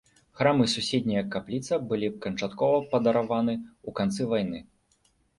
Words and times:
Храм 0.37 0.61
і 0.63 0.65
суседняя 0.75 1.21
капліца 1.33 1.77
былі 1.91 2.07
канчаткова 2.23 2.79
падарваны 2.93 3.53
ў 3.57 3.89
канцы 3.99 4.21
вайны. 4.33 4.59